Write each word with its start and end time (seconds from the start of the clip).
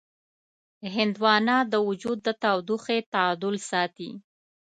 هندوانه 0.95 1.55
د 1.71 1.73
وجود 1.87 2.17
د 2.23 2.27
تودوخې 2.43 2.97
تعادل 3.13 3.55
ساتي. 3.69 4.11